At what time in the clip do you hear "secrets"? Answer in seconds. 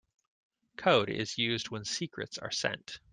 1.85-2.39